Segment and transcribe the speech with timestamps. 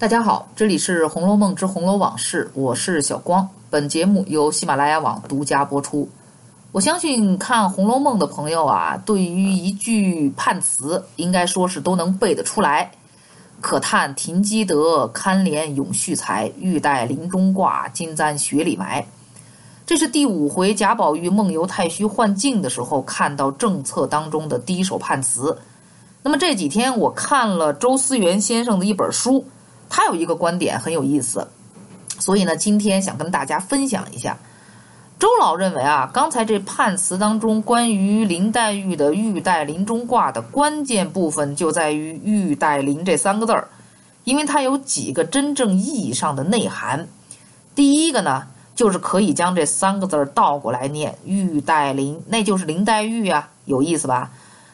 [0.00, 3.46] 大家好，这里是《红楼梦之红楼往事》，我是小光。
[3.68, 6.08] 本节目由喜马拉雅网独家播出。
[6.72, 12.90] 我相信看《红楼梦》的朋友啊，对于一句判词，应该说是都能背得出来。
[13.60, 16.50] 可叹停机德，堪怜永续才。
[16.58, 19.04] 玉带林中挂，金簪雪里埋。
[19.84, 25.58] 这是第五回贾宝玉梦游太虚幻境的时候看到政策当中的第一首判词。
[26.22, 29.44] 那么这几天我看了周思源先生的一本书。
[29.90, 31.46] 他有一个观点很有意思，
[32.18, 34.38] 所以呢，今天想跟大家分享一下。
[35.18, 43.68] 周老认为啊，刚才这判词当中关于林黛玉的“玉带林中挂”的关键部分就在于“玉带林”这三个字儿，
[44.24, 47.06] 因为它有几个真正意义上的内涵。
[47.74, 54.30] 第一个呢，就是可以将这三个字儿倒过来念“玉带林”，那就是林黛玉呀，有意思吧？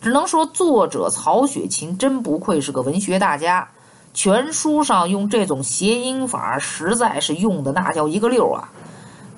[0.00, 3.70] 只能说作者曹雪芹真不愧是个文学大家。
[4.14, 8.72] 全书上用这种谐音法，实在是用的那叫一个溜啊！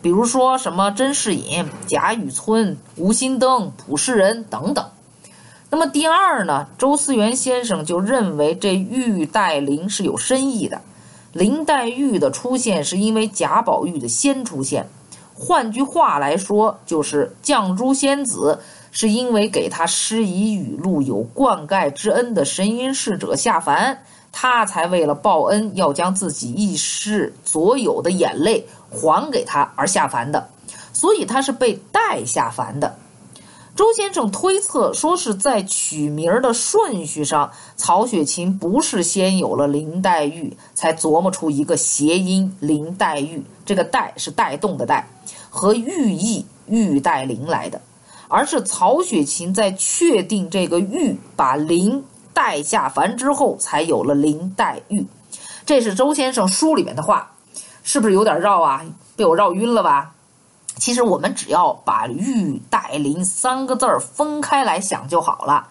[0.03, 4.87] 比如说什么甄士隐、贾雨村、吴心登、普世人等等。
[5.69, 10.81] 那么第二呢，周思源先生就认为这玉带林是有深意的。
[11.33, 14.89] 林黛玉的出现是因为贾宝玉的先出现，
[15.35, 18.61] 换句话来说，就是绛珠仙子
[18.93, 24.03] 是因为给他施以雨露、有灌溉之恩的神瑛侍者下凡。
[24.33, 30.49] 他才为了报恩，要将自己一世所有的眼泪还给他而下凡的，
[30.93, 32.97] 所以他是被带下凡的。
[33.75, 45.09] 周先生推测说是在取名的顺序上，曹雪芹不是先有了林黛玉，才琢磨出一个谐音“林黛玉”，这个“带”是带动的“带”，
[45.51, 47.81] 和寓意“玉带林”来的，
[48.31, 52.03] 而是曹雪芹在确定这个“玉”把“林”。
[52.33, 55.05] 带下凡之后，才有了林黛玉。
[55.67, 57.33] 这是周先生书里面的话，
[57.83, 58.87] 是不是有点绕啊？
[59.17, 60.13] 被我绕晕了吧？
[60.77, 65.69] 其实我们只要把“玉带林”三个字儿分开来想就好了。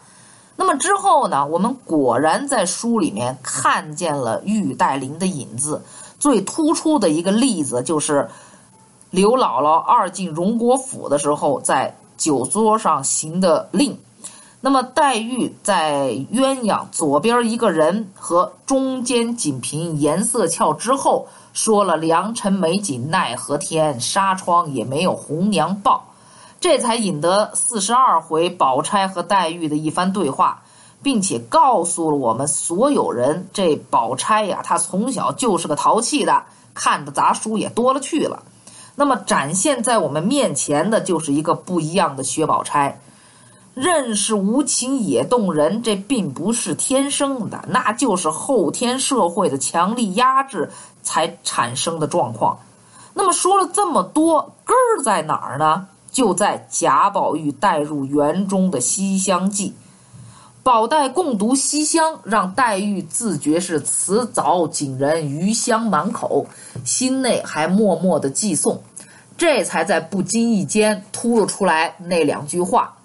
[0.57, 5.81] 那么之后呢，我们果然在书里面看见了玉带林的影子。
[6.19, 8.29] 最突出的一个例子就是
[9.09, 13.97] 刘姥姥二进荣国府的时候，在酒桌上行的令。
[14.61, 26.03] 那么黛玉在鸳鸯左边一个人和中间锦屏颜色俏之后，说了“良辰美景奈何天，纱窗也没有红娘报”，
[26.59, 30.61] 这才引得四十二回宝钗和黛玉的一番对话，
[31.01, 36.43] 并且告诉了我们所有人，这宝钗呀，她从小就是个淘气的，
[36.73, 38.43] 看的杂书也多了去了。
[38.99, 42.99] 那么展现在我们面前的就是一个不一样的薛宝钗。
[43.73, 50.69] 认识无情也动人，这并不是天生的，那就是后天社会的强力压制
[51.01, 52.59] 才产生的状况。
[53.13, 55.87] 那么说了这么多，根儿在哪儿呢？
[56.11, 59.69] 就在贾宝玉带入园中的《西厢记》，
[60.61, 66.47] 宝黛共读《西厢》，让黛玉自觉是词藻锦人，余香满口，
[66.83, 68.79] 心内还默默的寄诵，
[69.39, 72.97] 这才在不经意间突露出来那两句话。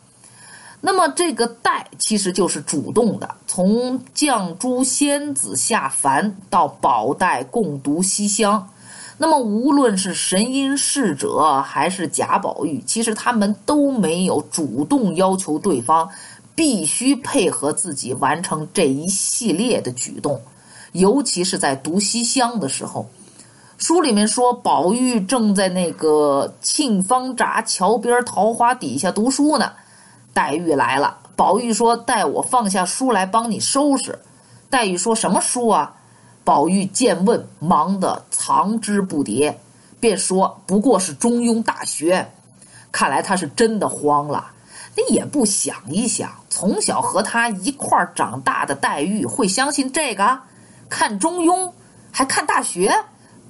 [0.80, 8.68] 那么这个带其实就是主动的，从绛珠仙子下凡到宝黛共读西厢，
[9.16, 16.10] 那么无论是神瑛侍者还是贾宝玉，其实他们都没有主动要求对方
[16.54, 20.42] 必须配合自己完成这一系列的举动，
[20.92, 23.08] 尤其是在读西厢的时候，
[23.76, 29.72] 书里面说宝玉正在那个沁芳闸桥边桃花底下读书呢。
[30.32, 34.18] 黛玉来了，宝玉说：“待我放下书来帮你收拾。”
[34.70, 35.94] 黛玉说什么书啊？
[36.44, 39.54] 宝玉见问，忙得藏之不迭，
[40.00, 42.20] 便说：“不过是《中庸》《大学》。”
[42.90, 44.52] 看来他是真的慌了。
[44.96, 50.40] 那也不想一想，从小和他一块儿长大的黛玉会相信这个？
[50.88, 51.68] 看《中庸》
[52.12, 52.88] 还看《大学》？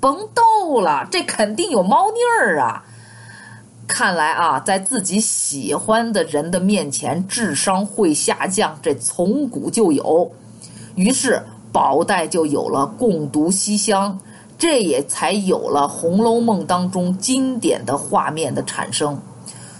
[0.04, 2.84] 甭逗了，这肯定有猫腻儿啊！
[3.86, 10.30] 看来啊，在自己喜欢的人的面前，智商会下降，这从古就有。
[10.94, 11.42] 于是
[11.72, 14.18] 宝黛就有了共读西厢，
[14.58, 19.18] 这也才有了《红楼梦》当中经典的画面的产生。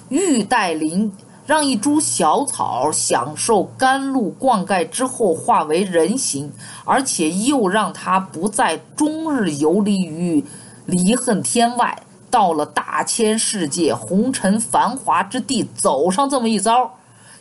[0.09, 1.12] 玉带林
[1.46, 6.50] 让一株小草享受甘露灌溉之后化为人形，
[6.85, 10.44] 而且又让它不再终日游离于
[10.87, 12.02] 离恨天外。
[12.31, 16.94] 到了大千世界、红尘繁华之地，走上这么一遭，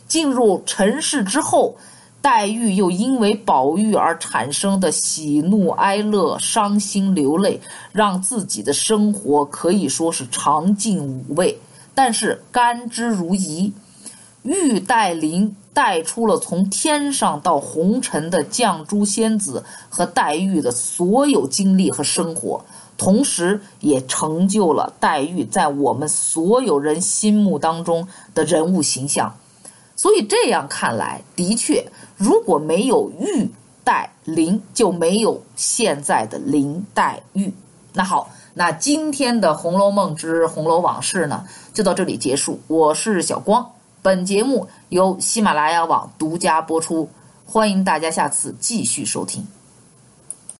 [0.06, 1.74] 进入尘世之后，
[2.22, 7.60] 黛玉又因为宝玉而产生的喜怒哀乐、伤心流泪，
[7.90, 11.58] 让自己的生活可以说是尝尽五味，
[11.92, 13.72] 但是甘之如饴。
[14.44, 22.62] 玉带林带出了从天上到红尘的绛珠仙子和黛玉的所有经历和生活，
[22.98, 29.34] 同时也成就了黛玉在我们所有人心目当中的人物形象。
[29.96, 31.86] 所以这样看来，的确。
[32.18, 33.50] 如果没有玉
[33.82, 37.54] 带林，就没有现在的林黛玉。
[37.94, 42.60] 那好，那今天的《红楼梦之红楼往事》呢，就到这里结束。
[42.66, 43.70] 我是小光，
[44.04, 47.08] 本节目由喜马拉雅网独家播出，
[47.46, 49.46] 欢迎大家下次继续收听。